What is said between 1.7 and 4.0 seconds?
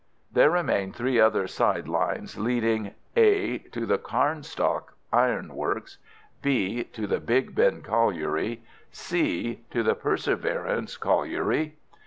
lines leading— (a) To the